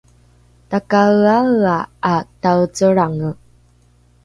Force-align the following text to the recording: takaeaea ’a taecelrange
takaeaea 0.69 1.77
’a 2.11 2.15
taecelrange 2.41 3.29